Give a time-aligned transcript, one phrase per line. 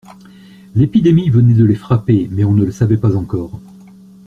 [0.73, 3.59] L’épidémie venait de les frapper, mais on ne le savait pas encore.